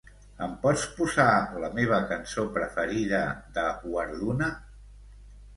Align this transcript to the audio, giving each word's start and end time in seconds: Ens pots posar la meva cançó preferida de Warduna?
Ens 0.45 0.53
pots 0.61 0.85
posar 0.99 1.27
la 1.65 1.69
meva 1.75 1.99
cançó 2.13 2.45
preferida 2.57 3.21
de 3.59 3.67
Warduna? 3.97 4.49